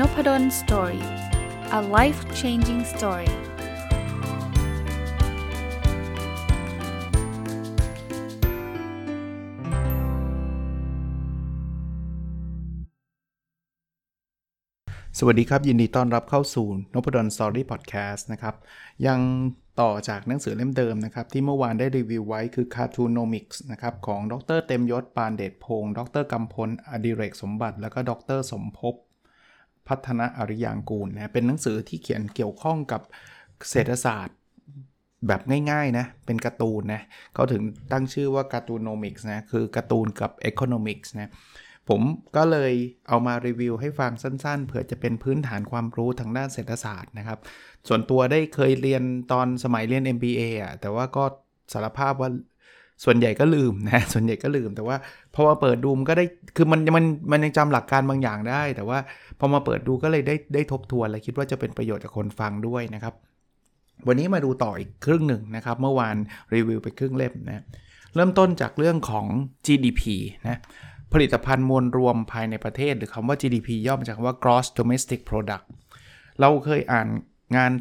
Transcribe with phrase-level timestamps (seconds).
[0.00, 1.04] Nopadol's Story
[1.78, 3.30] a life changing story
[15.18, 18.54] สวัสดีครับ ยินดีต้อนรับเข้าสู่น p ด d o สตอรี่พอดแคสต์นะครับ
[19.06, 19.20] ยัง
[19.80, 28.96] ต่อจากหนังสือเล่มเดิมนะครับ ที่เมื่อวานได้รีวิวไว้คือ Cartoonomics นะครับ ของดรเต็มยศปานเดชพงศ์ดรกำพลอดิเรกสมบัติ แล้วก็ดรสมภพ
[29.88, 33.00] พัฒนาอริยางกูลนะเป็นหนังสือที่เขียนเกี่ยวข้องกับ
[33.70, 34.36] เศรษฐศาสตร์
[35.26, 35.40] แบบ
[35.70, 37.02] ง่ายๆนะ เป็นการ์ตูนนะ
[37.34, 37.62] เขาถึง
[37.92, 41.30] ตั้งชื่อว่า Cartoonomics นะ คือการ์ตูนกับ Economics นะ
[41.88, 42.02] ผม
[42.36, 42.72] ก็เลย
[43.08, 47.38] เอามารีวิวให้ฟังสั้นๆ เผื่อจะเป็นพื้นฐานความรู้ทางด้านเศรษฐศาสตร์นะครับ
[47.88, 51.24] ส่วนตัวได้เคยเรียนตอนสมัยเรียน MBA อะ แต่ว่าก็
[51.72, 52.30] สารภาพว่า
[53.04, 54.96] ส่วนใหญ่ก็ลืมนะส่วนใหญ่ก็ลืมแต่ว่า
[55.34, 56.24] พอมาเปิดดูมันก็ได้
[56.56, 58.98] คือมันมันมันยังจำหลักการบางอย่างได้ แต่ว่า
[59.38, 63.14] พอมาเปิดดูก็เลยได้ได้ทบทวนและคิดว่าจะเป็นประโยชน์กับคนฟังด้วยนะครับ
[64.06, 66.16] วันนี้มาดูต่ออีกครึ่งหนึ่งนะครับ เมื่อวาน
[66.54, 67.64] รีวิวไปครึ่งเล่มนะ
[68.14, 69.26] เริ่มต้นจากเรื่องของ
[69.66, 70.02] GDP
[70.48, 70.58] นะ
[71.12, 75.64] ผลิตภัณฑ์มวลรวมภายในประเทศ หรือคำว่า GDP ย่อมาจากคำว่า Gross Domestic Product
[76.40, 77.08] เราเคยอ่าน
[77.56, 77.72] งาน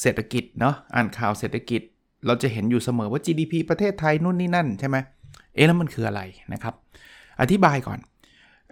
[0.00, 1.82] เศรษฐกิจเนาะอ่านข่าวเศรษฐกิจ
[2.26, 4.96] เราจะเห็นอยู่เสมอว่า GDP ประเทศไทยนู่นนี่นั่นใช่ไหม
[5.54, 6.74] เอ๊ะแล้วมันคืออะไรนะครับ
[7.40, 7.98] อธิบายก่อน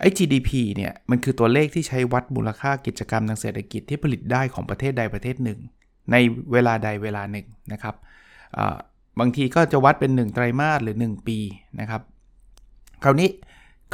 [0.01, 5.59] ไอ้ GDP เนี่ยมันคือตัวเลขที่ใช้วัดมูลค่ากิจกรรมทางเศรษฐกิจที่ผลิตได้ของประเทศใดประเทศหนึ่ง
[6.13, 6.17] ใน
[6.53, 7.95] เวลาใดเวลาหนึ่งนะครับ
[9.21, 11.39] บางทีก็จะวัดเป็น 1 ไตรมาสหรือ 1 ปี
[11.81, 12.03] นะครับ
[13.05, 13.29] คราวนี้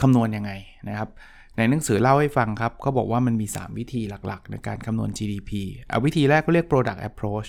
[0.00, 0.53] คำนวณยังไง
[0.89, 1.08] นะครับ
[1.56, 5.50] ในหนังสือเล่าให้ฟังครับเขาบอกว่ามันมี 3 วิธีหลักๆ ในการคำนวณ GDP
[5.89, 7.48] เอาวิธีแรกก็เรียก product approach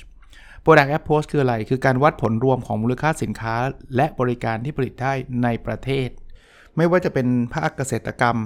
[0.64, 3.54] Product Approach คืออะไร คือการวัดผลรวมของมูลค่าสินค้า
[3.96, 6.10] และบริการที่ผลิตได้ในประเทศ
[6.78, 8.38] ไม่ว่าจะเป็นภาคเกษตรกรรม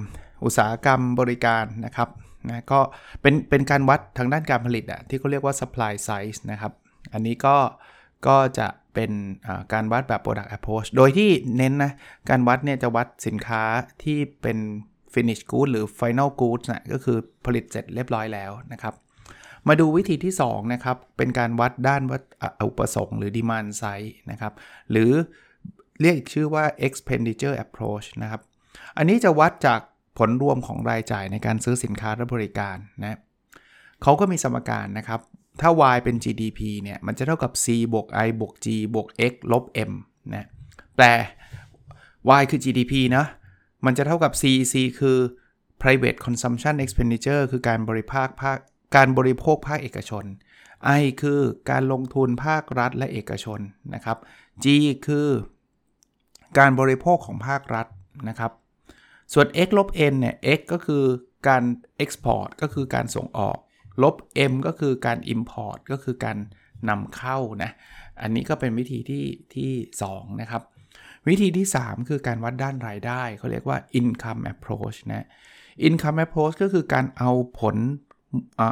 [0.44, 2.10] อุตสาหกรรมบริการนะครับ
[2.50, 2.80] นะก็
[3.22, 6.74] เป็นเป็นการวัดทางด้านการผลิตอะที่เขาเรียกว่า supply size นะครับ
[7.14, 7.58] อันนี้ก็
[8.28, 9.12] ก็จะเป็น
[9.74, 11.92] การวัดแบบ product approach โดยที่เน้นนะ
[12.30, 13.64] การวัดเนี่ยจะวัดสินค้า
[14.04, 14.58] ที่เป็น
[15.14, 18.94] finish good หรือ final goods นะก็คือผลิตเสร็จเรียบร้อยแล้วนะครับ
[19.68, 22.22] มาดูวิธีที่2นะครับ เป็นการวัดด้านวัด
[22.64, 24.54] อุปสงค์หรือ demand side นะครับ
[24.92, 25.12] หรือ
[26.02, 28.42] เรียกอีกชื่อว่า expenditure approach นะครับ
[28.98, 29.80] อันนี้จะวัดจาก
[30.18, 33.18] ผลรวมของรายจ่ายในการซื้อสินค้าและบริการนะ
[34.04, 35.20] เขาก็มีสมการนะครับ
[35.62, 39.92] ถ้า y เป็น GDP เนี่ย มันจะเท่ากับ c บวก i บวก g บวก x ลบ m
[40.34, 40.48] นะ
[40.96, 41.06] แปล
[42.40, 43.26] y คือ GDP นะ
[43.86, 45.18] มันจะเท่ากับ c c คือ
[45.82, 48.58] private consumption expenditure คือการบริภาคภาค
[48.96, 50.26] การบริโภคภาคเอกชน
[51.02, 53.60] I คือการลงทุนภาครัฐและเอกชน
[53.94, 54.18] นะครับ
[54.64, 54.66] G
[55.08, 55.28] คือ
[56.58, 57.88] การบริโภคของภาครัฐ
[58.30, 58.52] นะครับ
[59.34, 61.04] ส่วน x ลบ n เนี่ย x ก็คือ
[61.48, 61.64] การ
[62.04, 63.58] export ก็คือการส่งออก
[64.04, 64.16] ลบ
[64.52, 66.38] m ก็คือการ import ก็คือการ
[66.90, 67.72] นำเข้านะ
[68.22, 69.26] อันนี้ก็เป็นวิธีที่
[69.56, 69.72] ที่
[70.10, 70.62] 2 นะครับ
[71.28, 75.28] วิธีที่ 3 คือการวัดด้านรายได้ เขาเรียกว่า income approach นะ
[75.88, 77.76] income approach ก็คือการเอาผล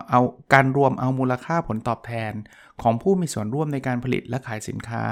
[0.09, 0.21] เอา
[0.53, 2.33] การรวมเอามูลค่าผลตอบแทน
[2.81, 5.03] ของผู้มีส่วนร่วมในการผลิตและขายสินค้า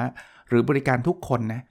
[0.48, 1.62] หรือบริการทุกคนนะ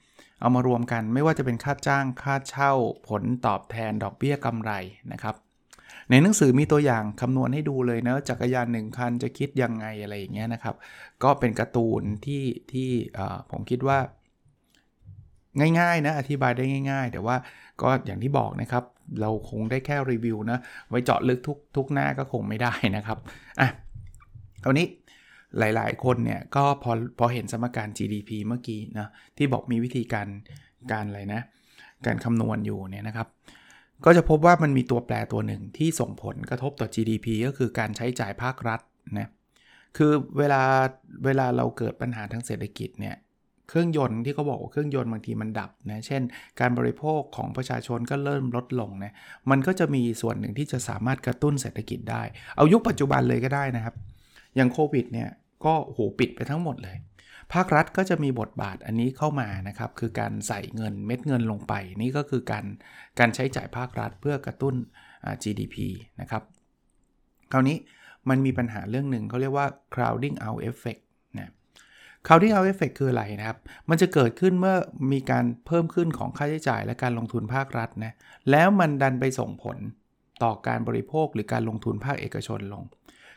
[0.41, 2.73] เอามารวมกันไม่ว่าจะเป็นค่าจ้างค่าเช่า
[3.09, 4.73] ผลตอบแทน ดอกเบี้ยกำไร
[5.13, 5.35] นะครับ
[6.11, 10.77] ในหนังสือมีตัวอย่างคำนวณให้ดูเลยนะจักรยานหนึ่งคันจะคิดยังไงอะไรอย่างเงี้ยนะครับ
[11.23, 12.91] ก็เป็นการ์ตูนที่ที่
[13.51, 13.99] ผมคิดว่า
[15.81, 17.37] ง่ายๆนะอธิบายได้ง่าย ๆ แต่ว่า
[17.83, 18.85] ก็อย่างที่บอกนะครับ
[19.21, 20.59] เราคงได้แค่รีวิวนะ
[20.89, 23.19] ไว้เจาะลึกทุกทุกหน้าก็คงไม่ได้นะครับ
[23.61, 23.69] อะ
[24.65, 24.87] คราวนี้
[25.59, 30.29] หลาย ๆ คนเนี่ยก็พอพอเห็นสมการ GDP เมื่อกี้นะที่บอกมีวิธีการ
[30.93, 31.41] การอะไรนะ
[32.07, 33.29] การคำนวณอยู่เนี่ยนะครับ
[34.05, 38.81] ก็จะพบว่ามันมีตัวแปรตัวหนึ่งที่ส่งผลกระทบต่อ GDP ก็คือการใช้จ่ายภาครัฐ
[39.19, 39.29] นะ
[39.97, 40.63] คือเวลา
[41.25, 43.17] เวลาเราเกิดปัญหาทางเศรษฐกิจเนี่ย
[43.73, 46.23] เครื่องยนต์ที่เขาบอกว่าเครื่องยนต์บางทีมันดับนะ เช่น
[46.61, 49.13] การบริโภคของประชาชนก็เริ่มลดลงนะ
[49.51, 52.23] มันก็จะมีส่วนหนึ่งที่จะสามารถกระตุ้นเศรษฐกิจได้
[52.57, 53.95] เอายุคปัจจุบันเลยก็ได้นะครับ
[54.57, 55.29] อย่างโควิดเนี่ย
[55.65, 56.97] ก็โหปิดไปทั้งหมดเลย
[57.53, 62.65] ภาครัฐก็จะมีบทบาทอันนี้เข้ามานะครับ คือการใส่เงินเม็ดเงินลงไป นี่ก็คือการ
[63.19, 64.75] การใช้จ่ายภาครัฐเพื่อกระตุ้น
[65.43, 65.77] GDP
[66.21, 66.43] นะครับ
[67.53, 67.77] คราวนี้
[68.29, 71.02] มันมีปัญหาเรื่องหนึ่งเขาเรียกว่า crowding out effect
[72.23, 73.59] นะคราวที่เอาเอฟเฟกคืออะไรนะครับ
[73.89, 74.77] มันจะเกิดขึ้นเมื่อ
[75.13, 78.13] มีการเพิ่มขึ้นของค่าใช้จ่ายและการลงทุนภาครัฐนะ
[78.51, 79.77] แล้วมันดันไปส่งผล
[80.43, 82.83] ต่อการบริโภคหรือการลงทุนภาคเอกชนลง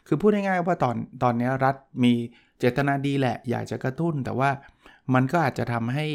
[0.07, 2.13] คือพูดง่ายๆว่าตอนตอนนี้รัฐมี
[2.59, 4.49] เจตนาดีแหละ อยากจะกระตุ้น แต่ว่า
[5.13, 6.07] มันก็อาจจะทำให้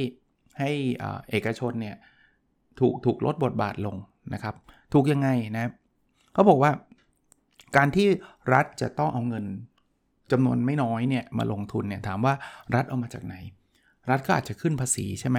[0.58, 0.70] ให้
[1.30, 1.96] เอกชนเนี่ย
[2.80, 3.96] ถูกถูกลดบทบาทลง
[4.34, 4.54] นะครับ
[4.92, 5.70] ถูกยังไงนะ
[6.32, 6.72] เขาบอกว่า
[7.76, 8.06] การที่
[8.52, 9.44] รัฐจะต้องเอาเงิน
[10.32, 12.34] จำนวนไม่น้อยเนี่ยมาลงทุนเนี่ยถามว่า
[12.74, 13.34] รัฐเอามาจากไหน
[14.10, 15.38] รัฐก็อาจจะขึ้นภาษีใช่ไหม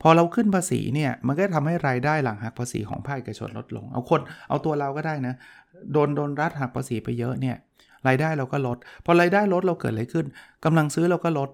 [0.00, 5.34] พอเราขึ้นภาษีเนี่ยมันก็ทำให้รายได้หลังหักภาษีของภาคเอกชนลดลง เอาคนเอาตัวเราก็ได้นะ
[5.92, 7.56] โดนโดนรัฐหักภาษีไปเยอะเนี่ย
[8.08, 10.26] รายได้เราก็ลด พอรายได้ลดเราเกิดอะไรขึ้น
[10.64, 11.50] กำลังซื้อเราก็ลด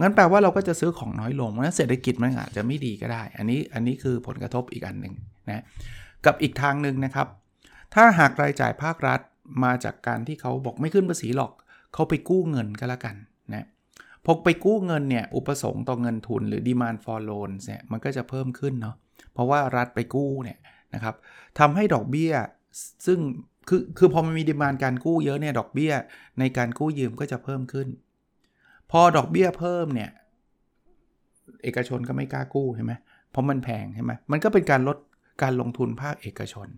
[0.00, 5.14] งั้นแปลว่าเราก็จะซื้อของน้อยลงงั้นเศรษฐกิจมันอาจจะไม่ดีก็ได้ อันนี้อันนี้คือผลกระทบอีกอันหนึ่ง
[5.48, 5.62] นะ
[6.26, 7.26] กับอีกทางหนึ่งนะครับ
[7.94, 9.20] ถ้าหากรายจ่ายภาครัฐ
[9.64, 11.52] มาจากการที่เขาบอกไม่ขึ้นภาษีหรอก
[11.94, 13.16] เขาไปกู้เงินก็แล้วกัน
[13.54, 13.66] นะ
[14.26, 18.96] พกไปกู้เงินเนี่ยอุปสงค์ต่อเงินทุนหรือ demand for loans เนี่ยมันก็จะเพิ่มขึ้นเนาะ
[19.32, 20.58] เพราะว่ารัฐไปกู้เนี่ย
[20.94, 21.14] นะครับ
[21.58, 22.32] ทำให้ดอกเบี้ย
[23.06, 23.18] ซึ่ง
[23.68, 25.92] คือคือพอมันมีดีมานการกู้เยอะเนี่ยดอกเบี้ย
[26.38, 27.88] ในการกู้ยืมก็จะเพิ่มขึ้น
[28.90, 30.10] พอดอกเบี้ยเพิ่มเนี่ย
[31.62, 32.92] เอกชนก็ไม่กล้ากู้ใช่ไหม
[33.30, 34.98] เพราะมันแพงใช่ไหมมันก็เป็นการลด
[35.42, 36.68] การลงทุนภาคเอกชน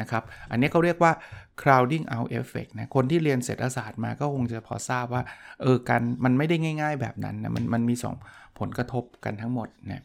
[0.00, 1.12] นะครับ อันนี้เขาเรียกว่า
[1.60, 5.22] crowding out effect นะ คนที่เรียนเศรษฐศาสตร์มาก็คงจะพอทราบว่า
[5.62, 7.94] เออ การมันไม่ได้ง่าย ๆ แบบนั้นนะ มันมันมี
[8.26, 10.02] 2 ผลกระทบกันทั้งหมดนะ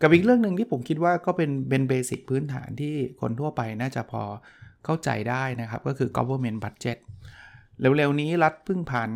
[0.00, 4.22] กับอีกเรื่องหนึ่งที่ผมคิดว่าก็เป็นเป็นเบสิกพื้นฐานที่คนทั่วไปน่าจะพอ
[4.84, 6.98] เข้าใจได้นะครับ ก็คือ government budget
[7.80, 9.10] เร็วๆนี้รัฐเพิ่งผ่าน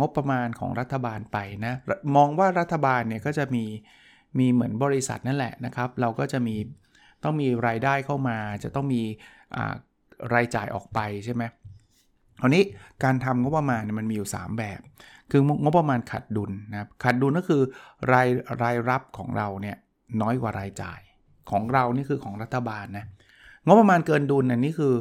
[0.00, 1.74] งบประมาณของรัฐบาลไปนะ
[2.16, 3.64] มองว่ารัฐบาลเนี่ยก็จะมี
[4.38, 6.56] มีเหมือนบริษัทนั่นแหละนะครับ เราก็จะมี
[7.26, 9.02] ต้องมีรายได้เข้ามา จะต้องมี
[10.34, 11.42] รายจ่ายออกไปใช่ไหม
[12.40, 12.62] คราวนี้
[13.04, 14.80] การทำงบประมาณมันมีอยู่ 3 แบบ
[15.30, 17.62] คืองบประมาณขาดดุลนะครับขาดดุลก็คือ
[18.12, 18.28] ราย
[18.62, 19.76] รายรับของเราเนี่ย
[20.22, 21.00] น้อยกว่ารายจ่าย
[21.50, 23.06] ของเรานี่คือของรัฐบาลนะ
[23.66, 24.94] งบประมาณเกินดุลนนี้คือ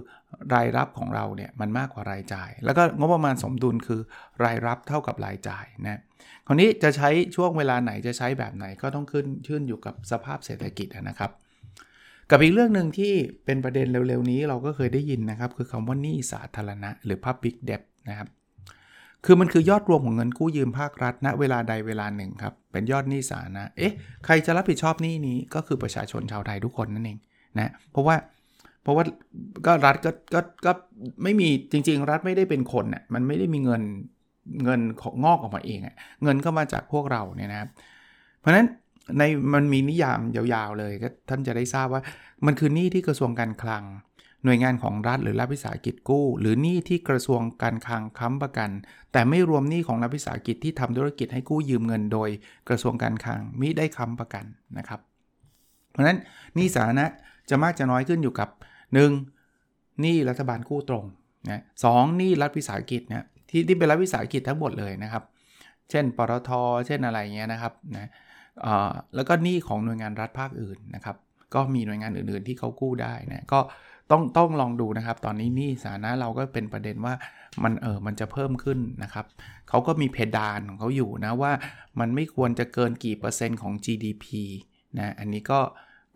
[0.54, 4.02] รายรับของเราเนี่ยมันมากกว่ารายจ่าย แล้วก็งบประมาณสมดุลคือ
[4.44, 6.00] รายรับเท่ากับรายจ่ายนะ
[6.48, 11.32] คราวนี้จะใช้ช่วงเวลาไหนจะใช้แบบไหนก็ต้องขึ้นชื่นอยู่กับสภาพเศรษฐกิจนะครับ
[12.32, 13.14] กับอีกเรื่องหนึ่งที่
[13.46, 18.28] เป็นประเด็นเร็วๆนี้เราก็เคยได้ยินนะครับ คือคำว่าหนี้สาธารณะ หรือ Public Debt นะครับ
[19.26, 23.94] คือมันคือยอดรวมของเงินกู้ยืมภาครัฐณเวลาใดเวลาหนึ่งครับ เป็นยอดหนี้สาธารณะเอ๊ะ
[24.26, 27.20] ใครจะรับผิดชอบหนี้นี้ก็คือประชาชนชาวไทยทุกคนนั่นเอง
[27.60, 28.16] นะเพราะว่า
[28.84, 29.04] เพราะว่า
[29.66, 30.72] ก็รัฐก็ก็ก็
[31.24, 33.84] ไม่มีจริง ๆ รัฐไม่ได้เป็นคนน่ะมันไม่ได้มีเงิน
[34.64, 37.70] เงินของงอกออกมาเองอะเงินก็มาจากพวกเราเนี่ยนะครับ
[38.40, 38.68] เพราะฉะนั้น
[39.18, 39.24] ใน
[39.54, 42.02] มันมีนิยามยาวๆเลยก็ท่านจะได้ทราบว่า
[42.46, 43.84] มันคือหนี้ที่กระทรวงการคลัง
[44.44, 48.70] หน่วยงานของรัฐหรือรัฐวิสาหกิจกู้ หรือหนี้ที่กระทรวงการคลังค้ำประกัน
[49.12, 52.30] แต่ไม่รวมหนี้ของรัฐวิสาหกิจที่ทำธุรกิจให้กู้ยืมเงินโดย
[52.70, 54.46] กระทรวงการคลังมิได้ค้ำประกัน
[54.78, 55.00] นะครับ
[55.92, 56.18] เพราะฉะนั้น
[56.56, 57.06] หนี้สาธารณะ
[57.50, 58.50] จะมากจะน้อยขึ้นอยู่กับ
[59.26, 60.02] 1.
[60.02, 61.06] หนี้รัฐบาลกู้ตรง
[61.50, 65.24] นะสองหนี้รัฐวิสาหกิจเนี่ยที่ที่เป็นรัฐวิสาหกิจทั้งหมดเลยนะครับ
[65.90, 66.50] เช่น ปตท
[66.88, 68.10] เช่นอะไรเงี้ยนะครับนะ
[69.16, 71.16] แล้วก็หนี้ของหน่วยงานรัฐภาคอื่นนะครับ
[71.56, 73.60] ก็มีหน่วยงานอื่นๆที่เขากู้ได้นะก็
[74.12, 77.14] ต้องต้องลองดูนะครับ ตอนนี้หนี้สาธารณะเราก็เป็นประเด็นว่า
[77.64, 79.26] มันเออมันจะเพิ่มขึ้นนะครับ
[79.70, 81.52] เขาก็มีเพดานของเขาอยู่นะว่า
[82.00, 84.26] มันไม่ควรจะเกินกี่เปอร์เซ็นต์ของ GDP
[84.98, 85.60] นะอันนี้ก็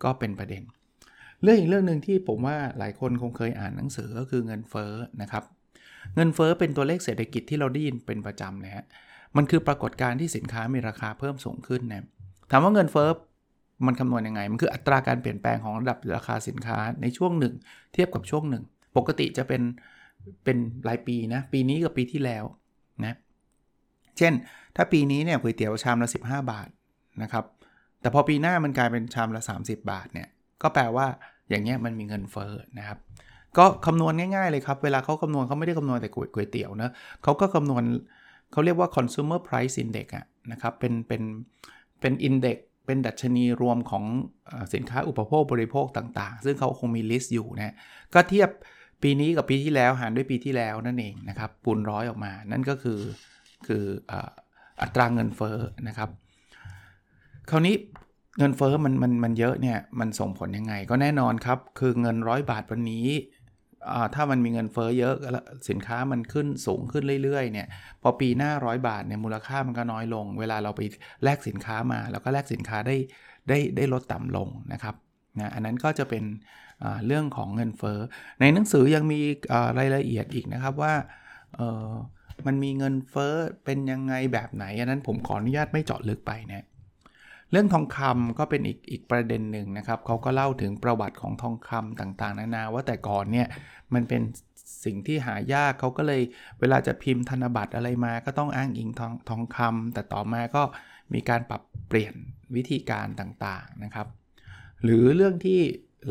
[0.03, 0.63] ก็เป็นประเด็น
[1.43, 5.43] เรื่องอีกเรื่องหนึ่งที่ผมว่าหลายคนคงเคยอ่านหนังสือก็คือเงินเฟ้อนะครับ
[6.15, 8.85] เงินเฟ้อเป็นตัวเลขเศรษฐกิจที่เราได้ยินเป็นประจำนะฮะ
[9.37, 12.05] มันคือปรากฏการณ์ที่สินค้ามีราคาเพิ่มสูงขึ้นนะ
[12.51, 13.09] ถามว่าเงินเฟ้อ
[13.85, 17.53] มันคำนวณยังไง มันคืออัตราการเปลี่ยนแปลงของระดับราคาสินค้าในช่วงหนึ่ง
[17.93, 18.63] เทียบกับช่วงหนึ่ง
[18.97, 19.61] ปกติจะเป็น
[20.43, 22.43] เป็นรายปีนะ ปีนี้กับปีที่แล้ว
[23.05, 23.17] นะ
[24.17, 24.33] เช่น
[24.75, 26.69] ถ้าปีนี้เนี่ยก๋วยเตี๋ยวชามละ 15 บาท
[27.21, 27.45] นะครับ
[28.01, 30.27] แต่พอปีหน้ามันกลายเป็นชามละ 30 บาทเนี่ย
[30.61, 31.07] ก็แปลว่า
[31.49, 32.97] อย่างเงี้ยมันมีเงินเฟ้อนะครับ
[33.57, 36.91] ก็คำนวณง่ายๆเลยครับ เวลาเขาคำนวณเขาไม่ได้คำนวณแต่ก๋วยเตี๋ยวนะ
[37.23, 37.83] เขาก็คำนวณ
[38.51, 44.03] เขาเรียกว่า consumer price index อะนะครับ เป็นเป็นเป็นอินเด็กเป็นดัชนีรวมของ
[44.73, 47.73] สินค้าอุปโภคบริโภคต่าง ๆ ซึ่งเขาคงมีลิสต์อยู่นะ
[48.13, 48.49] ก็เทียบ
[49.03, 52.99] ปีนี้กับปีที่แล้วหารด้วยปีที่แล้วนั่นเองนะครับปูนร้อยออกมา นั่นก็คือ
[53.67, 53.83] คือ
[54.81, 56.09] อัตราเงินเฟ้อนะครับ
[57.49, 57.75] คราวนี้
[58.39, 63.05] เงินเฟ้อมันมันมันเยอะเนี่ยมันส่งผลยังไง ก็แน่นอนครับ คือเงินร้อยบาทวันนี้
[64.15, 65.15] ถ้ามันมีเงินเฟ้อเยอะ
[65.69, 67.67] สินค้ามันขึ้นสูงขึ้นเรื่อยๆเนี่ย
[68.01, 70.81] พอปีหน้าร้อยบาทเนี่ยมูลค่ามันก็น้อยลง เวลาเราไป
[71.23, 72.97] แลกสินค้ามา แล้วก็แลกสินค้าได้
[73.49, 74.95] ได้ได้ลดต่ำลงนะครับ
[75.39, 76.23] นะอันนั้นก็จะเป็น
[77.07, 77.99] เรื่องของเงินเฟ้อ
[78.39, 79.19] ในหนังสือยังมี
[79.79, 80.93] รายละเอียดอีกนะครับว่า
[82.47, 83.33] มันมีเงินเฟ้อ
[83.65, 86.65] เป็นยังไงแบบไหนอันนั้นผมขออนุญาตไม่เจาะลึกไปนะ
[87.51, 93.47] เรื่องทองคำก็เป็นอีกอีกประเด็นหนึ่งนะครับเขาก็เล่าถึงประวัติของทองคำต่างๆ นานาว่าแต่ก่อนเนี่ย
[93.93, 94.21] มันเป็น
[94.85, 96.21] สิ่งที่หายากเขาก็เลย
[96.59, 100.63] เวลาจะพิมพ์ธนบัตรอะไรมาก็ต้องอ้างอิงทองทองคำแต่ต่อมาก็
[101.13, 102.13] มีการปรับเปลี่ยน
[102.55, 104.07] วิธีการต่างๆนะครับ
[104.83, 105.59] หรือเรื่องที่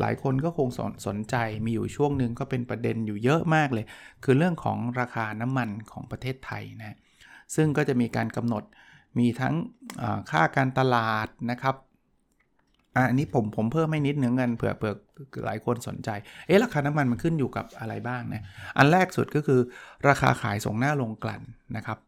[0.01, 3.85] หลายคนก็คงสนสนใจมีอยู่ช่วงหนึ่งก็เป็นประเด็นอยู่เยอะมากเลย
[4.25, 6.97] คือเรื่องของราคาน้ำมันของประเทศไทยนะ
[7.55, 8.65] ซึ่งก็จะมีการกำหนด
[9.19, 9.55] มีทั้ง
[10.31, 11.77] ค่าการตลาดนะครับ
[12.95, 14.95] อันนี้ผมผมเพิ่มให้นิดนึงเงินเผื่อเผื่อ
[15.47, 16.11] หลายคนสนใจ
[16.47, 18.43] เอ๊ะราคาน้ำมันมันขึ้นอยู่กับอะไรบ้างนะ
[18.79, 19.61] อันแรกสุดก็คือ
[20.09, 21.43] ราคาขายส่งหน้าลงกลั่น
[21.77, 21.99] นะครับ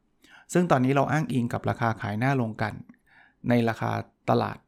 [0.53, 2.77] ซึ่งตอนนี้เราอ้างอิงกับราคาขายหน้าลงกลั่น
[3.49, 3.91] ในราคา
[4.31, 4.59] ตลาด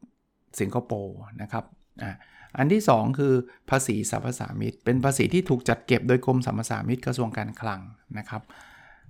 [0.59, 1.65] สิงคโปร์นะครับ
[2.03, 2.11] อ่า
[2.57, 3.33] อันที่ 2 คือ
[3.69, 7.81] ภาษีสรรพสามิตเป็นภาษีที่ถูกจัดเก็บโดยกรมสรรพสามิตกระทรวงการคลัง
[8.17, 8.41] นะครับ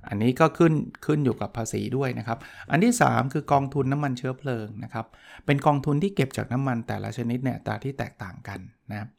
[0.08, 0.74] อันนี้ก็ขึ้น
[1.06, 2.38] ขึ้นอยู่กับภาษีด้วยนะครับ
[2.72, 5.06] อันที่ 3 คือกองทุนน้ำมันเชื้อเพลิงนะครับ
[5.46, 8.60] เป็นกองทุนที่เก็บจากน้ำมันแต่ละชนิดเนี่ยตาที่แตกต่างกัน
[8.92, 9.10] นะครับ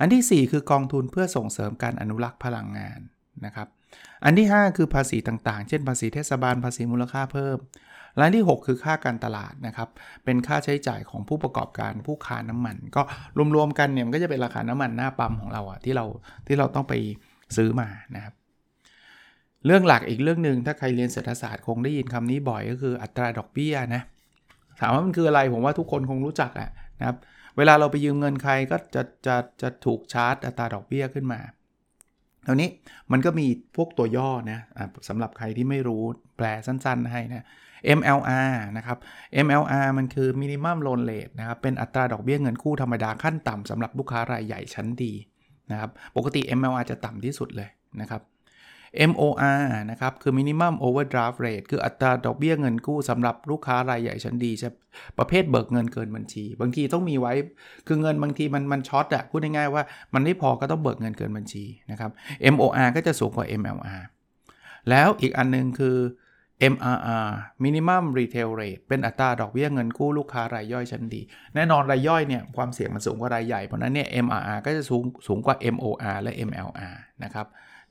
[0.00, 3.00] อันที่ 4 คือกองทุนเพื่อส่งเสริมการอนุรักษ์พลังงาน
[3.44, 3.68] นะครับ
[4.24, 7.58] อันที่ 5 คือภาษีต่างๆ เช่นภาษีเทศบาลภาษีมูลค่าเพิ่ม
[8.16, 9.88] และที่ 6 คือค่าการตลาดนะครับ
[10.24, 13.02] เป็นค่าใช้จ่ายของผู้ประกอบการผู้ค้าน้ำมัน ก็
[13.54, 16.06] รวมๆกันเนี่ยมันก็จะเป็นราคาน้ำมันหน้าปั๊มของเราอะที่เรา
[16.46, 16.94] ที่เราต้องไป
[17.56, 18.34] ซื้อมานะครับ
[19.66, 24.02] เรื่องหลักอีกเรื่องหนึ่งถ้าใครเรียนเศรษฐศาสตร์คงได้ยินคำนี้บ่อยก็คืออัตราดอกเบี้ยนะ
[24.80, 27.16] ถามว่ามันคืออะไรผมว่าทุกคนคงรู้จักอะนะครับ
[27.56, 31.40] เวลาเราไปยืมเงินใครก็จะจะจะถูกชาร์จอัตราดอกเบี้ยขึ้นมา
[32.48, 32.68] ครานี้
[33.12, 33.46] มันก็มี
[33.76, 34.58] พวกตัวย่อนะ
[35.08, 36.02] สำหรับใครที่ไม่รู้
[36.36, 37.46] แปลสั้นๆให้นะ
[37.98, 38.98] MLR นะครับ
[39.46, 45.12] MLR มันคือ minimum loan rate นะครับเป็นอัตราดอกเบี้ยเงินกู้ธรรมดาขั้นต่ำสำหรับลูกค้ารายใหญ่ชั้นดี
[45.70, 47.68] นะครับปกติ MLR จะต่ำที่สุดเลย
[48.00, 48.22] นะครับ
[49.10, 54.70] MOR นะครับ คือ minimum overdraft rate คืออัตราดอกเบี้ยเงินกู้สำหรับลูกค้ารายใหญ่ชั้นดีใช่
[55.18, 57.32] ประเภทเบิกเงินเกินบัญชี บางทีต้องมีไว้
[57.86, 59.82] คือเงินบางทีมันมันช็อตอะพูดง่ายๆว่า
[60.14, 62.10] มันไม่พอก็ต้องเบิกเงินเกินบัญชีนะครับ
[62.54, 64.02] MOR ก็จะสูงกว่า MLR
[64.90, 65.98] แล้วอีกอันนึงคือ
[66.72, 67.28] MRR
[67.64, 71.20] minimum retail rate เป็นอัตราดอกเบี้ยเงินกู้ลูกค้ารายย่อยชั้นดี
[71.54, 77.46] แน่นอนรายย่อยเนี่ยความเสี่ยงมันสูงกว่ารายใหญ่ เพราะนั้นเนี่ย MRR ก็จะสูงสูงกว่า MOR และ MLR นะครับ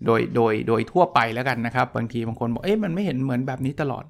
[0.06, 4.06] โดยโดยโดยทั่วไปแล้วกันนะครับ บางทีบางคนบอกเอ๊ะมันไม่เห็นเหมือนแบบนี้ตลอด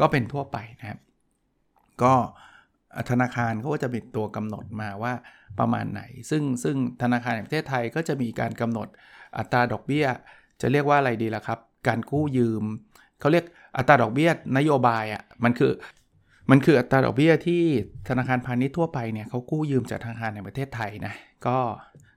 [0.00, 0.98] ก็เป็นทั่วไปนะครับ
[2.02, 2.14] ก็
[3.10, 5.12] ธนาคารเขาก็จะมีตัวกำหนดมาว่า
[5.58, 8.88] ประมาณไหน ซึ่งซึ่งธนาคารในประเทศไทยก็จะมีการกำหนด
[9.38, 10.06] อัตราดอกเบี้ย
[10.60, 12.64] จะเรียกว่าอะไรดีล่ะครับ การกู้ยืม
[13.20, 13.44] เขาเรียก
[13.76, 15.72] อัตราดอกเบี้ยนโยบายอะ่ะมันคือ
[16.50, 17.62] มันคืออัตราดอกเบี้ยที่
[18.08, 21.14] ธนาคารพาณิชย์ทั่วไปเนี่ยเขากู้ยืมจากธนาคารในประเทศไทยนะ
[21.46, 21.58] ก็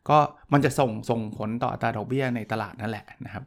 [0.10, 0.18] ก็
[0.54, 3.44] มันจะส่งส่งผลต่ออัตราดอกเบี้ยในตลาดนั่นแหละนะครับ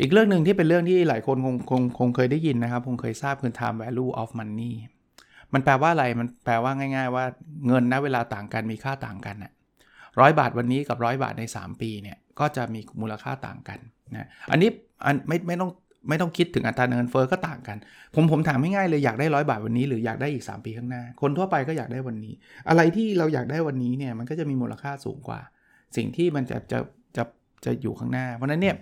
[0.00, 4.72] อีกเรื่องหนึ่งที่เป็นเรื่องที่หลายคนคงคงคงเคยได้ยินนะครับ คงเคยทราบคือ time value of money
[5.52, 7.24] มันแปลว่าอะไร มันแปลว่าง่าย ๆ ว่า
[7.66, 9.52] เงินณเวลาต่างกันมีค่าต่างกันนะ
[10.20, 13.78] ร้อยบาทวันนี้กับร้อยบาทใน 3 ปีเนี่ยก็จะมีมูลค่าต่างกัน
[14.16, 14.70] นะ อันนี้
[15.04, 15.70] อันไม่ไม่ต้อง
[16.08, 17.78] ไม่ต้องคิดถึงอัตราเงินเฟอ้อก็ต่างกัน
[18.14, 22.34] ผมผมถามง่ายๆเลยอยากได้ร้อยบาทวันนี้หรืออยากได้อีก 3 ปีข้างหน้า คนทั่วไปก็อยากได้วันนี้
[22.68, 25.40] อะไรที่เราอยากได้วันนี้เนี่ยมันก็จะมีมูลค่าสูงกว่า
[25.96, 26.78] สิ่งที่มันจะจะ
[27.16, 27.24] จะ
[27.64, 28.76] จะอยู่ข้างหน้า เพราะนั้นเนี่ย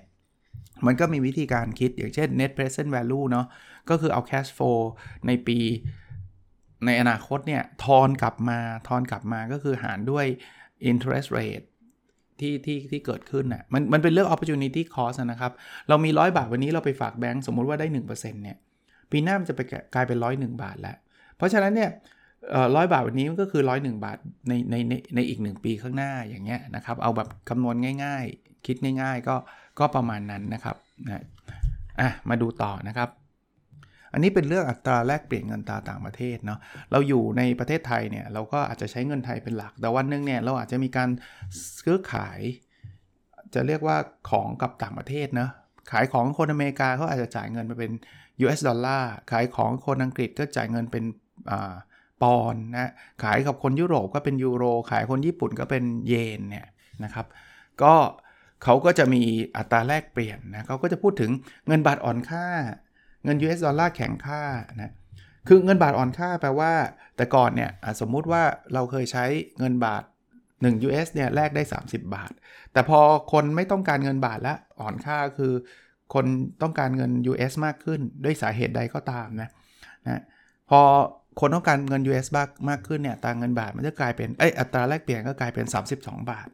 [0.86, 3.46] มันก็มีวิธีการคิดอย่างเช่น net present value เนาะ
[3.90, 4.80] ก็คือเอา cash flow
[5.26, 5.58] ในปี
[6.86, 8.58] ในอนาคตเนี่ยทอนกลับมา
[8.88, 10.26] ทอนกลับมาก็คือหารด้วย
[10.90, 11.66] interest rate
[12.40, 15.52] ที่ที่ที่เกิดขึ้นน่ะมันมันเป็นเรื่อง opportunity cost นะครับ
[15.88, 18.56] เรามี100บาทวันนี้เราไปฝากแบงก์สมมุติว่าได้ 1%เนี่ย
[19.10, 19.60] ปีหน้ามันจะไป
[19.94, 20.96] กลายเป็น101บาทแล้ว
[21.36, 21.90] เพราะฉะนั้นเนี่ย
[22.76, 24.18] ร้อยบาทวันนี้มันก็คือร้อยหนึ่งบาท
[24.48, 29.36] ในในในในอีก 1 ปีข้างหน้าอย่างเงี้ยนะครับ เอาแบบคำนวณง่าย ๆ คิดง่าย ๆ ก็
[29.78, 30.76] ก็ประมาณนั้นนะครับ
[31.06, 31.24] นะ
[32.00, 33.08] อะมาดูต่อนะครับ
[34.12, 36.58] อันนี้เป็นเรื่องอัตราแลกเปลี่ยนเงินตาต่างประเทศเนาะ
[36.92, 41.08] เราอยู่ในประเทศไทยเนี่ยเราก็อาจจะใช้เงินไทยเป็นหลัก แต่วันนึงเนี่ยเราอาจจะมีการ
[41.84, 42.40] ซื้อขาย
[43.54, 43.96] จะเรียกว่า
[44.30, 45.50] ของกับต่างประเทศเนาะ
[45.90, 47.92] ขายของคนอเมริกาเขาอาจจะจ่ายเงินไปเป็น
[48.44, 51.04] US ดอลลาร์ขายของคนอังกฤษก็จ่ายเงินเป็น
[51.50, 51.74] อ่า
[52.22, 52.90] ปอนนะ
[53.22, 56.66] ขายกับคนยุโรปก็เป็นยูโร ขายคนญี่ปุ่นก็เป็นเยนเนี่ย
[57.04, 57.26] นะครับ
[57.82, 57.94] ก็
[58.64, 59.22] เขาก็จะมี
[59.56, 61.30] อัตราแลกเปลี่ยนนะเขาก็จะพูดถึง
[61.66, 62.46] เงินบาทอ่อนค่า
[63.24, 64.42] เงิน US ดอลลาร์แข็งค่า
[64.82, 64.92] นะ
[65.48, 66.72] คือเงินบาทอ่อนค่าแปลว่า
[67.16, 67.70] แต่ก่อนเนี่ย
[68.00, 68.42] สมมุติว่า
[68.74, 69.24] เราเคยใช้
[69.58, 70.02] เงินบาท
[70.48, 72.32] 1 US เนี่ยแลกได้ 30 บาท
[72.72, 73.00] แต่พอ
[73.32, 75.52] คนไม่ต้องการเงินบาทแล้วอ่อนค่าคือ
[76.14, 76.26] คน
[76.62, 79.48] ต้องการเงิน US มากขึ้น ด้วยสาเหตุใดก็ตามนะ
[80.06, 80.22] นะ
[80.70, 80.80] พอ
[81.40, 85.66] คนต้องการเงิน US มากมากขึ้นเนี่ยตางเงินบาทมันจะกลายเป็นเอ้อัตราแลกเปลี่ยนก็กลายเป็น
[85.98, 86.48] 32 บาท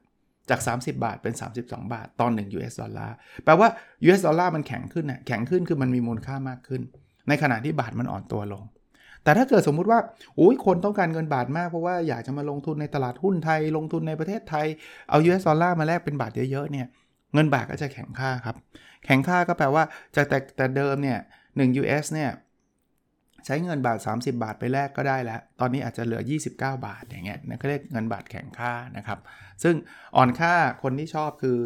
[0.51, 3.69] จาก 30 บาทเป็น 32 บาทตอน1 US ดอลลาร์แปลว่า
[4.05, 6.83] US ดอลลาร์มันแข็งขึ้นน่ะแข็งขึ้นคือมันมีมูลค่ามากขึ้น
[7.29, 8.65] ในขณะที่บาทมันอ่อนตัวลง
[9.25, 9.99] แต่ถ้าเกิดสมมุติว่า
[10.37, 14.67] โอ้ยคนต้องการเงินบาทมากเพราะว่าอยากจะมาลงทุนในตลาดหุ้นไทย ลงทุนในประเทศไทย
[15.11, 16.87] เอา US ดอลลาร์มาแลกเป็นบาทเยอะๆเนี่ย
[17.35, 18.57] เงินบาทก็จะแข็งค่าครับ
[19.05, 19.85] แข็งค่าก็แปลว่า
[20.17, 22.31] จากแต่แต่เดิมเนี่ย1 US เนี่ย
[23.47, 26.51] ใช้เงินบาท 30 บาทไปแลกก็ได้แล้ว ตอนนี้อาจจะเหลือ 29
[26.87, 29.19] บาทอย่างเงี้ยนะก็เรียกเงินบาทแข็งค่านะครับ
[29.63, 29.75] ซึ่ง
[30.17, 31.59] อ่อนค่าคนที่ชอบคือ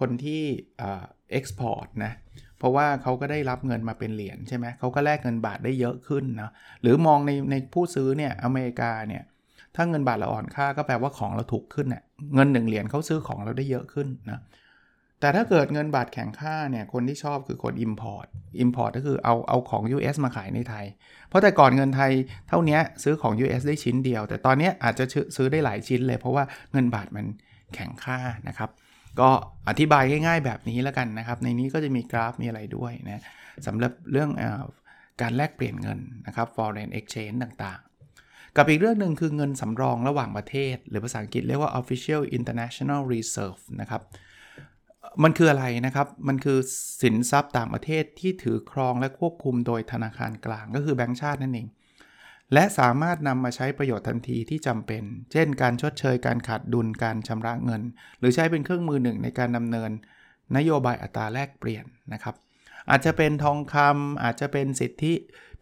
[0.00, 0.42] คนที่
[0.78, 2.12] export นะ
[2.58, 6.50] เพราะว่าเขาก็ได้รับเงินมาเป็นเหรียญใช่ไหมเขาก็แลกเงินบาทได้เยอะขึ้นนะ
[6.82, 9.22] หรือมองในในผู้ซื้อเนี่ยอเมริกาเนี่ย
[9.76, 12.02] ถ้าเงินบาทเราอ่อนค่าก็แปลว่าของเราถูกขึ้นเน่ย
[12.34, 14.40] เงิน1เหรียญเขาซื้อของเราได้เยอะขึ้นนะ
[15.24, 18.26] แต่ถ้าเกิดเงินบาทแข็งค่าเนี่ยคนที่ชอบคือคน Import
[18.64, 20.86] Import ก็คือเอาเอาของ US มาขายในไทย
[21.28, 22.12] เพราะแต่ก่อนเงินไทย
[22.48, 25.04] เท่านี้ซื้อของ US ได้ชิ้นเดียว แต่ตอนนี้อาจจะ
[25.36, 27.26] ซื้อได้หลายชิ้นเลยเพราะว่าเงินบาทมัน
[27.74, 28.70] แข็งค่านะครับ
[29.20, 29.30] ก็
[29.68, 33.22] อธิบายง่ายๆแบบนี้แล้วกันนะครับ ในนี้ก็จะมีกราฟมีอะไรด้วยนะ
[33.66, 34.44] สำหรับเรื่องอ
[35.20, 44.02] การแลกเปลี่ยนเงินนะครับ foreign exchange ต่างๆ กับอีกเรื่องหนึ่งคือเงินสำรองระหว่างประเทศ หรือภาษาอังกฤษเรียกว่า official international reserve นะครับ
[45.22, 46.58] มันคืออะไรนะครับ มันคือ
[47.02, 51.68] สินทรัพย์ต่างประเทศที่ถือครองและควบคุมโดยธนาคารกลางก็คือแบงก์ชาตินั่นเอง
[52.52, 55.02] และสามารถนำมาใช้ประโยชน์ทันทีที่จำเป็น
[55.32, 57.82] เช่น การชดเชยการขาดดุลการชำระเงิน
[58.18, 59.90] หรือใช้เป็นเครื่องมือหนึ่งในการดำเนิน
[60.56, 62.34] นโยบายอัตราแลกเปลี่ยนนะครับ
[62.90, 65.14] อาจจะเป็นทองคำอาจจะเป็นสิทธิ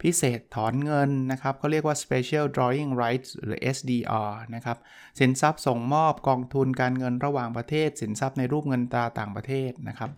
[0.03, 4.79] พิเศษถอนเงินนะครับเขาเรียกว่า special drawing rights หรือ SDR นะครับ
[5.21, 10.11] สินทรัพย์ส่งมอบกองทุนการเงินระหว่างประเทศ สินทรัพย์ในรูปเงินตราต่างประเทศนะครับ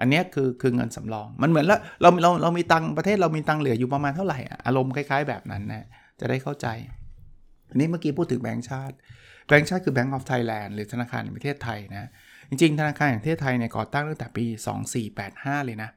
[0.00, 5.86] อันนี้คือคือเงินสำรอง มันเหมือนแล้วเราเราเรามีตังประเทศเรามีตังเหลืออยู่ประมาณเท่าไหร่อารมณ์คล้ายๆ แบบนั้นนะ
[6.20, 6.66] จะได้เข้าใจ
[7.70, 8.94] อันนี้เมื่อกี้พูดถึงแบงก์ชาติ
[9.48, 12.10] แบงก์ชาติคือ Bank of Thailand หรือธนาคารแห่งประเทศไทยนะ
[12.48, 14.44] จริงๆ ธนาคารแห่งประเทศไทยเนี่ยก่อตั้งตั้งแต่ปี
[15.06, 15.90] 2485 เลยนะ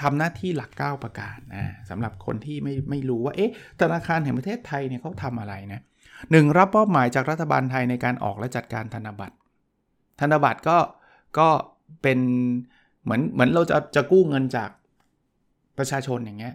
[0.00, 5.80] ทำหน้าที่หลัก 9 ประการนะสำหรับคนที่ไม่ไม่รู้ว่าเอ๊ะธนาคารแห่งประเทศไทยเนี่ยเขาทำอะไรนะ
[6.30, 9.34] หนึ่งรับมอบหมายจากรัฐบาลไทยในการออกและจัดการธนบัตร
[10.20, 10.78] ธนบัตรก็
[11.38, 11.48] ก็
[12.02, 12.18] เป็น
[13.04, 14.70] เหมือนเหมือนเราจะจะกู้เงินจาก
[15.78, 16.54] ประชาชนอย่างเงี้ย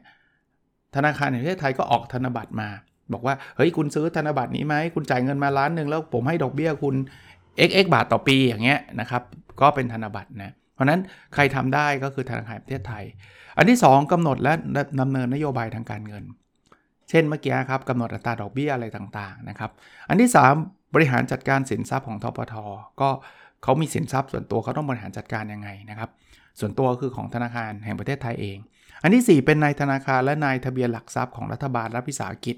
[0.95, 2.69] ธนาคารแห่งประเทศไทยก็ออกธนบัตรมา
[3.13, 6.95] บอกว่าเฮ้ยคุณซื้อธนบัตรนี้ไหมคุณจ่ายเงินมาล้านหนึ่งแล้วผมให้ดอกเบี้ยคุณ
[7.67, 9.21] xx บาทต่อปีอย่างเงี้ยนะครับ
[9.61, 10.99] ก็เป็นธนบัตรนะ เพราะนั้น
[11.33, 13.03] ใครทำได้ก็คือธนาคารประเทศไทย
[13.57, 14.53] อันที่ 2กำหนดและ
[15.01, 16.23] ดำเนินนโยบายทางการเงิน
[17.09, 19.71] เช่นเมื่อกี้ครับกำหนดอัตราดอกเบี้ยอะไรต่างๆนะครับ
[20.09, 20.29] อันที่
[20.61, 22.55] 3 บริหารจัดการสินทรัพย์ของทปท
[23.01, 23.09] ก็
[23.63, 26.09] เขามีสินทรัพย์ส่วนตัวเขาต้องบริหารจัดการยังไงนะครับ
[26.59, 28.57] ส่วนตัวคือของธนาคารแห่งประเทศไทยเอง
[29.03, 32.55] อันที่ 4 เป็นนายธนาคารและนายทะเบียนหลักทรัพย์ของรัฐบาลรัฐวิสาหกิจ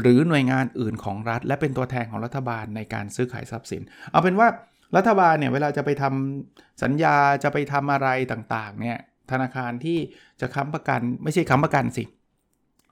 [0.00, 4.48] หรือหน่วยงานอื่นของรัฐ และเป็นตัวแทนของรัฐบาลในการซื้อขายทรัพย์สิน เอาเป็นว่า
[4.96, 8.98] รัฐบาลเนี่ยเวลาจะไปทำสัญญาจะไปทำอะไรต่างๆเนี่ย
[9.30, 9.98] ธนาคารที่
[10.40, 12.04] จะค้ำประกันไม่ใช่ค้ำประกันสิ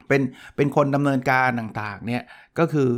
[0.09, 0.23] เป็น
[0.57, 2.23] เป็นคนดำเนินการต่างๆเนี่ย
[2.59, 2.89] ก็คือ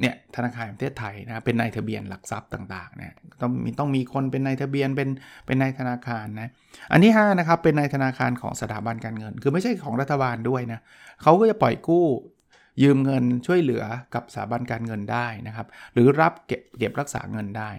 [0.00, 5.08] เนี่ยธนาคารประเทศไทยนะเป็นนายทะเบียนหลักทรัพย์ต่างๆเนี่ยต้องมีต้องมีคนเป็นนายทะเบียนเป็น
[5.46, 6.48] เป็นนายธนาคารนะ
[6.92, 10.80] อันที่5นะครับเป็นนายธนาคารของสถาบันการเงิน คือไม่ใช่ของรัฐบาลด้วยนะ
[11.22, 12.06] เขาก็จะปล่อยกู้
[12.82, 13.84] ยืมเงินช่วยเหลือ
[14.14, 17.70] กับสถาบันการเงินได้นะครับ หรือรับเก็บเก็บรักษาเงินได้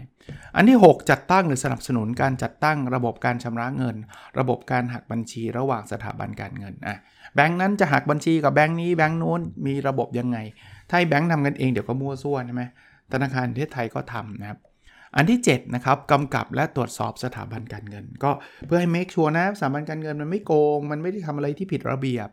[0.56, 3.96] อันที่ 6 จัดตั้งหรือสนับสนุนการจัดตั้งระบบการชำระเงิน
[4.40, 6.98] ระบบการหักบัญชีระหว่างสถาบันการเงินอะ
[7.36, 10.38] แบงค์นั้นจะหักบัญชีกับแบงค์นี้แบงค์นู้นมีระบบยังไง
[10.90, 12.64] ถ้าแบงค์ทำกันเองเดี๋ยวก็มั่วซั่วใช่ไหม
[13.14, 14.60] ธนาคารประเทศไทยก็ทำนะครับ
[15.16, 18.32] อันที่7นะครับกำกับและตรวจสอบสถาบันการเงิน ก็
[18.66, 22.30] เพื่อให้ make sure นะสถาบันการเงินมันไม่โกง มันไม่ได้ทำอะไรที่ผิดระเบียบ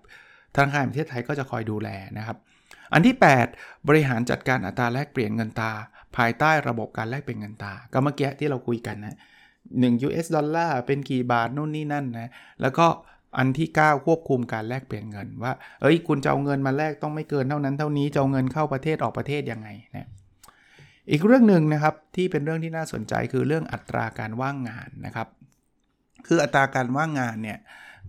[0.57, 2.37] ธนาคารประเทศไทยก็จะคอยดูแลนะครับ
[2.94, 3.16] อันที่
[3.50, 5.70] 8 บริหารจัดการอัตราแลกเปลี่ยนเงินตา
[6.16, 9.16] ภายใต้ระบบการแลกเปลี่ยนเงินตา ก็เมื่อกี้ที่เราคุยกันนะ
[9.61, 12.30] 1 US ดอลลาร์เป็นกี่บาทนู่นนี่นั่นนะ
[12.62, 12.87] แล้วก็
[13.38, 15.52] อันที่ 9 ควบคุมการแลกเปลี่ยนเงินว่า
[15.83, 20.09] เอ้ย คุณจะเอาเงินมาแลกต้องไม่เกินเท่านั้นเท่านี้ จะเอาเงินเข้าประเทศออกประเทศยังไงนะ
[21.11, 25.28] อีกเรื่องหนึ่งนะครับที่เป็นเรื่องที่น่าสนใจคือเรื่องอัตราการว่างงานนะครับ
[26.26, 27.59] คืออัตราการว่างงานเนี่ย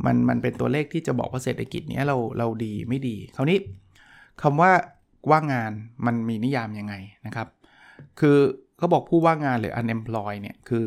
[0.05, 3.57] มันมันเป็นตัวเลขที่จะบอกว่าเศรษฐกิจนี้เราเราดีไม่ดี คราวนี้
[4.41, 4.71] คำว่า
[5.31, 5.71] ว่างงาน
[6.05, 6.93] มันมีนิยามยังไง
[7.25, 7.47] นะครับ
[8.19, 8.37] คือ
[8.77, 10.85] เขาบอกผู้ว่างงานหรือ unemployed เนี่ยคือ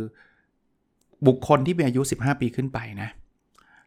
[1.26, 3.08] บุคคลที่มีอายุ 15 ปีขึ้นไปนะ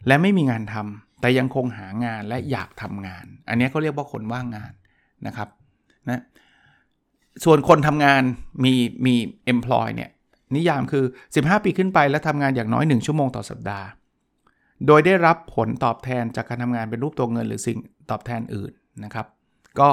[0.07, 4.71] และไม่มีงานทำแต่ยังคงหางานและอยากทำงาน อันนี้เขาเรียกว่าคนว่างงาน
[5.27, 5.49] นะครับ
[6.09, 6.21] นะ
[7.43, 8.21] ส่วนคนทำงาน
[8.63, 8.73] มี
[9.05, 9.15] มี
[9.53, 10.09] employ เนี่ย
[10.55, 11.03] นิยามคือ
[11.35, 13.87] 15 ปีขึ้นไปและทำงานอย่างน้อย 1 ชั่วโมงต่อสัปดาห์
[14.87, 17.77] โดยได้รับผลตอบแทนจากการทำงานเป็นรูปตัวเงินหรือสิ่ง
[18.09, 18.71] ตอบแทนอื่น
[19.05, 19.25] นะครับ
[19.79, 19.89] ก็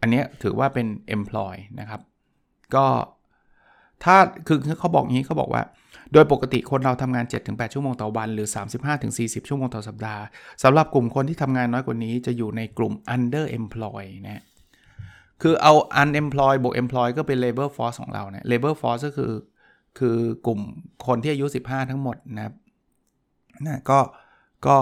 [0.00, 2.00] อันนี้ถือว่าเป็น employ นะครับ
[2.74, 2.86] ก็
[4.04, 5.62] ถ้าคือเขาบอกงี้เขาบอกว่า
[6.12, 8.48] โดยปกติคนเราทำงาน 7-8 ชั่วโมงต่อวัน หรือ
[8.98, 10.22] 35-40 ชั่วโมงต่อสัปดาห์
[10.62, 14.44] สำหรับกลุ่มคนที่ทำงานน้อยกว่านี้จะอยู่ในกลุ่ม under employ นะ
[15.42, 19.32] คือเอา unemploy บวก employ ก็เป็น labor force ของเราเนี่ย labor force ก็คือ
[19.98, 20.60] คือกลุ่ม
[21.06, 22.54] คนที่อายุ 15 ทั้งหมดนะครับ
[23.66, 23.98] นะก็
[24.66, 24.76] ก็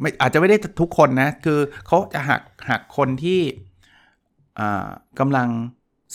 [0.00, 3.40] ไม่อาจจะไม่ได้ทุกคนนะ คือเขาจะหักหักคนที่
[5.18, 5.48] กำลัง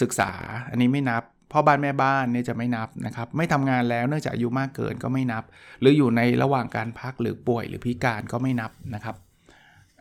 [0.01, 0.31] ศึกษา
[0.69, 5.43] อันนี้ไม่นับพ่อบ้านแม่บ้านเนี่ยจะไม่นับนะครับ ไม่ทำงานแล้วเนื่องจากอายุมากเกินก็ไม่นับ
[5.79, 9.15] หรืออยู่ในระหว่างการพักหรือป่วยหรือพิการก็ไม่นับนะครับ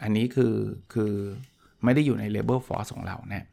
[0.03, 0.55] อันนี้คือ
[0.95, 1.13] คือ
[1.85, 3.47] ไม่ได้อยู่ใน labor force ของเรานะ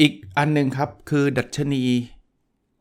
[0.00, 1.82] อีกอันหนึ่งครับ คือดัชนี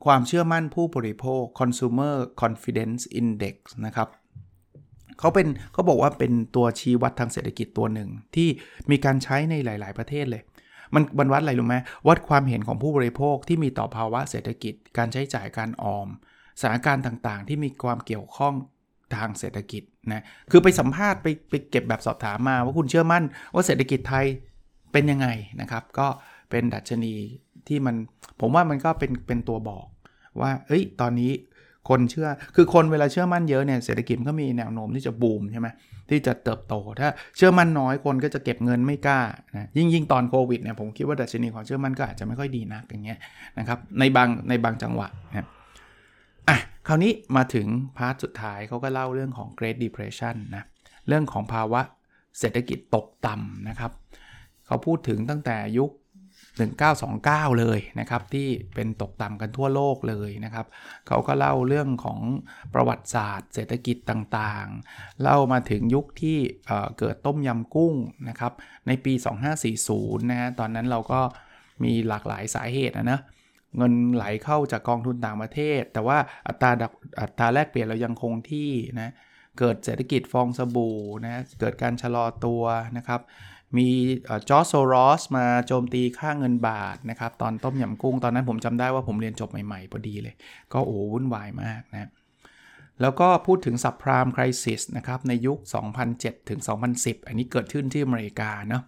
[0.05, 4.09] ความเชื่อมั่นผู้บริโภค consumer confidence index นะครับ
[5.19, 8.47] เขาเป็นเขาบอกว่าเป็นตัวชี้วัดทางเศรษฐกิจตัวหนึ่งที่
[8.91, 10.43] มีการใช้ในหลาย ๆ ประเทศเลย
[10.93, 11.75] มันบรรวัดอะไรรู้ไหม
[12.07, 16.07] วัดความเห็นของผู้บริโภคที่มีต่อภาวะเศรษฐกิจ การใช้จ่ายการออม
[16.59, 18.53] สถานการณ์ต่างๆ ที่มีความเกี่ยวข้อง
[19.15, 24.25] ทางเศรษฐกิจนะคือไปสัมภาษณ์ไปไปเก็บแบบสอบถามมา ว่าคุณเชื่อมั่นว่าเศรษฐกิจไทย
[24.91, 25.27] เป็นยังไง
[25.61, 26.07] นะครับ ก็
[26.49, 27.13] เป็นดัชนี
[27.67, 27.95] ที่มัน
[28.39, 29.85] ผมว่ามันก็เป็นเป็นตัวบอก
[30.41, 31.31] ว่า เอ้ย ตอนนี้
[31.89, 35.67] คนเชื่อ คือคนเวลาเชื่อมั่นเยอะเนี่ยเศรษฐกิจก็มีแนวโน้มที่จะบูมใช่ไหม
[36.09, 39.19] ที่จะเติบโต ถ้าเชื่อมั่นน้อยคนก็จะเก็บเงินไม่กล้า
[39.55, 43.19] นะยิ่งยิ่งตอนโควิดเนี่ยผมคิดว่าดัชนีของเชื่อมั่นก็อาจจะไม่ค่อยดีนักอย่างเงี้ย
[43.59, 45.47] นะครับในบางในบางจังหวะนะ
[46.49, 47.67] อะคราวนี้มาถึง
[47.97, 50.63] พาร์ทสุดท้ายเขาก็เล่าเรื่องของ Great Depression นะ
[51.07, 51.81] เรื่องของภาวะ
[52.39, 53.91] เศรษฐกิจตกต่ำนะครับ
[54.67, 55.91] เขาพูดถึงตั้งแต่ยุค
[56.63, 60.65] 1929 เลยนะครับ ที่เป็นตกต่ำกันทั่วโลกเลยนะครับ
[61.07, 62.19] เขาก็เล่าเรื่องของ
[62.73, 66.37] ประวัติศาสตร์ เศรษฐกิจต่างๆ เล่ามาถึงยุคที่
[66.99, 67.95] เกิดต้มยำกุ้ง
[68.29, 68.53] นะครับ
[68.87, 69.13] ในปี
[69.71, 71.21] 2540 นะฮะตอนนั้นเราก็
[71.83, 73.19] มีหลากหลายสาเหตุนะนะ
[73.77, 76.71] เงินไหลเข้าจากกองทุนต่างประเทศ แต่ว่าอัตรา
[77.21, 79.13] อัตราแลกเปลี่ยนเรายังคงที่นะ
[79.59, 82.63] เกิดเศรษฐกิจฟองสบู่นะเกิดการชะลอตัว
[82.97, 83.21] นะครับ
[83.77, 83.89] มี
[84.49, 90.35] จอร์โซรอสมาโจมตีค่าเงินบาทนะครับ ตอนต้มยำกุ้ง ตอนนั้นผมจำได้ว่าผมเรียนจบใหม่ๆ พอดีเลย
[90.73, 92.09] ก็โอ้วุ่นวายมากนะ
[93.01, 95.57] แล้วก็พูดถึงซับพรามคริสิสนะครับ ในยุค
[96.03, 96.59] 2007 ถึง
[96.93, 98.83] 2010 อันนี้เกิดขึ้นที่อเมริกาเนาะ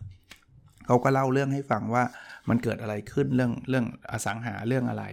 [0.86, 2.04] เขาก็เล่าเรื่องให้ฟังว่า
[2.50, 5.06] มันเกิดอะไรขึ้นเรื่องเรื่องอสังหาเรื่องอะไร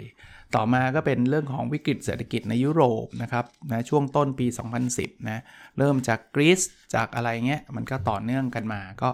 [0.55, 4.47] ต่อมาก็เป็นเรื่องของวิกฤตเศรษฐกิจในยุโรปนะครับนะช่วงต้นปี
[4.87, 5.43] 2010นะ
[5.79, 6.61] เริ่มจากกรีซ
[6.95, 9.11] จากอะไรเงี้ยมันก็ต่อเนื่องกันมา ก็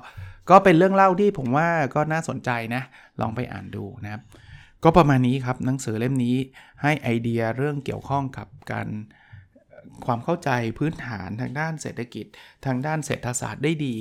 [0.51, 2.83] ก็เป็นเรื่องเล่าที่ผมว่าก็น่าสนใจนะ
[3.21, 4.23] ลองไปอ่านดูนะครับ
[4.85, 6.37] ก็ประมาณนี้ครับหนังสือเล่มนี้
[6.83, 8.89] ให้ไอเดียเรื่องเกี่ยวข้องกับการ
[10.07, 12.27] ความเข้าใจพื้นฐานทางด้านเศรษฐกิจ
[12.67, 13.95] ทางด้านเศรษฐศาสตร์ได้ดี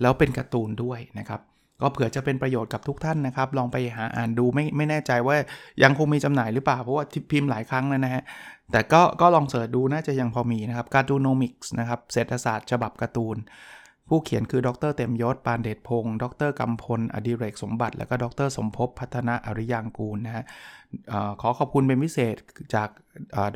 [0.00, 1.40] แล้วเป็นการ์ตูนด้วยนะครับ
[1.80, 5.36] ก็เผื่อจะเป็นประโยชน์กับทุกท่านนะครับ ลองไปหาอ่านดูไม่ไม่แน่ใจว่า
[5.82, 8.22] ยังคงมีจำหน่ายหรือเปล่า เพราะว่าพิมพ์หลายครั้งแล้วนะฮะ
[8.72, 13.36] แต่ก็ก็ลอง search ดูน่าจะยังพอมีนะครับ Cartoonomics นะครับเศรษฐศาสตร์ฉบับการ์ตูน
[14.08, 20.44] ผู้เขียนคือดรเต็มยศ ปานเดชพงศ์ดรกำพล อดิเรกสมบัติ และก็ดรสมภพพัฒนาอริยางกูลนะฮะ
[21.40, 22.36] ขอขอบคุณเป็นพิเศษ
[22.74, 22.88] จาก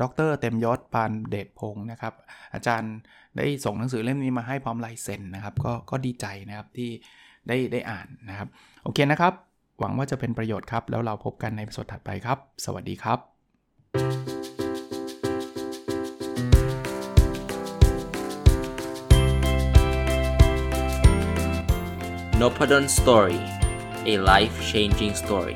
[0.01, 2.13] ดรเต็มยศ ปานเดชพงศ์นะครับ
[2.53, 2.93] อาจารย์
[3.37, 6.89] ได้ส่งหนังสือเล่มนี้มาให้พร้อมลายเซ็นนะครับ ก็ก็ดีใจนะครับที่
[7.49, 8.47] ได้ได้อ่านนะครับ
[8.83, 9.33] โอเคนะครับ
[9.79, 13.19] หวังว่าจะเป็นประโยชน์ครับ แล้วเราพบกันในสดถัดไปครับ สวัสดีครับ
[22.41, 23.39] n o p a d o n Story
[24.11, 25.55] a life changing story